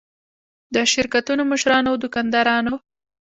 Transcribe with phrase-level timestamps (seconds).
[0.73, 2.75] د شرکتونو مشرانو او دوکاندارانو.